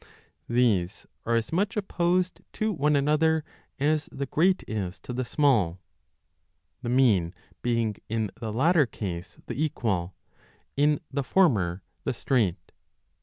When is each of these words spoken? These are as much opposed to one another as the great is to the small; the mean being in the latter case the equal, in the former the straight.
These 0.49 1.05
are 1.27 1.35
as 1.35 1.53
much 1.53 1.77
opposed 1.77 2.41
to 2.53 2.71
one 2.73 2.95
another 2.95 3.45
as 3.79 4.09
the 4.11 4.25
great 4.25 4.63
is 4.67 4.97
to 5.01 5.13
the 5.13 5.23
small; 5.23 5.79
the 6.81 6.89
mean 6.89 7.35
being 7.61 7.95
in 8.09 8.31
the 8.39 8.51
latter 8.51 8.87
case 8.87 9.37
the 9.45 9.63
equal, 9.63 10.15
in 10.75 11.01
the 11.11 11.23
former 11.23 11.83
the 12.03 12.15
straight. 12.15 12.71